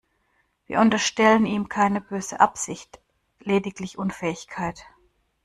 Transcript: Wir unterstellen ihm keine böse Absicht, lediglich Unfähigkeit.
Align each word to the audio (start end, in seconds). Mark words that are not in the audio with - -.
Wir 0.65 0.79
unterstellen 0.79 1.45
ihm 1.45 1.69
keine 1.69 2.01
böse 2.01 2.39
Absicht, 2.39 2.99
lediglich 3.39 3.99
Unfähigkeit. 3.99 4.83